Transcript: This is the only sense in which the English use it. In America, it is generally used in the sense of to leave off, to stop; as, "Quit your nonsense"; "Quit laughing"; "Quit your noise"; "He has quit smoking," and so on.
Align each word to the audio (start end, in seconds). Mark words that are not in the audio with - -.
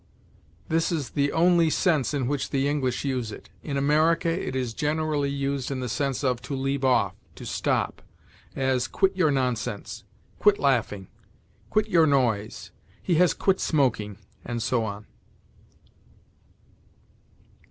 This 0.67 0.91
is 0.91 1.11
the 1.11 1.31
only 1.31 1.69
sense 1.69 2.11
in 2.11 2.25
which 2.25 2.49
the 2.49 2.67
English 2.67 3.05
use 3.05 3.31
it. 3.31 3.51
In 3.61 3.77
America, 3.77 4.29
it 4.29 4.55
is 4.55 4.73
generally 4.73 5.29
used 5.29 5.69
in 5.69 5.79
the 5.79 5.87
sense 5.87 6.23
of 6.23 6.41
to 6.41 6.55
leave 6.55 6.83
off, 6.83 7.13
to 7.35 7.45
stop; 7.45 8.01
as, 8.55 8.87
"Quit 8.87 9.15
your 9.15 9.29
nonsense"; 9.29 10.03
"Quit 10.39 10.57
laughing"; 10.57 11.07
"Quit 11.69 11.87
your 11.87 12.07
noise"; 12.07 12.71
"He 13.03 13.13
has 13.21 13.35
quit 13.35 13.59
smoking," 13.59 14.17
and 14.43 14.63
so 14.63 14.83
on. 14.85 15.05